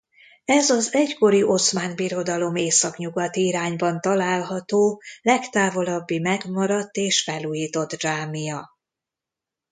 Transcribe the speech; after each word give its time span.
Ez 0.45 0.69
az 0.69 0.93
egykori 0.93 1.43
Oszmán 1.43 1.95
Birodalom 1.95 2.55
északnyugati 2.55 3.45
irányban 3.45 4.01
található 4.01 5.01
legtávolabbi 5.21 6.19
megmaradt 6.19 6.95
és 6.95 7.23
felújított 7.23 7.93
dzsámija. 7.93 8.77